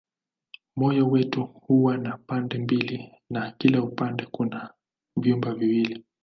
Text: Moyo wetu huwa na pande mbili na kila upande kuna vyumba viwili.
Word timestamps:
Moyo 0.75 1.07
wetu 1.09 1.43
huwa 1.45 1.97
na 1.97 2.17
pande 2.17 2.57
mbili 2.57 3.11
na 3.29 3.51
kila 3.51 3.83
upande 3.83 4.25
kuna 4.25 4.73
vyumba 5.17 5.53
viwili. 5.55 6.05